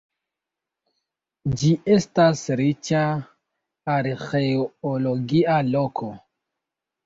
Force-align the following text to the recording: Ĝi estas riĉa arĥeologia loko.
Ĝi 1.63 1.69
estas 1.97 2.41
riĉa 2.63 3.03
arĥeologia 3.99 5.63
loko. 5.73 6.15